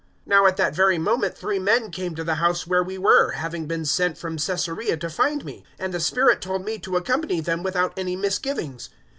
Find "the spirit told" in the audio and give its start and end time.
5.93-6.65